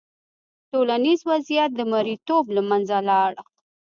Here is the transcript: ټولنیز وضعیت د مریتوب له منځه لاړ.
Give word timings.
ټولنیز 0.71 1.19
وضعیت 1.31 1.69
د 1.75 1.81
مریتوب 1.91 2.43
له 2.55 2.61
منځه 2.69 2.97
لاړ. 3.09 3.31